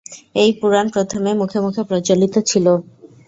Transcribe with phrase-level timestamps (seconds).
[0.35, 2.65] এই পুরাণ প্রথমে মুখে মুখে প্রচলিত ছিল।